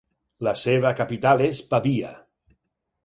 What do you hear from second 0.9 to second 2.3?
capital és Pavia.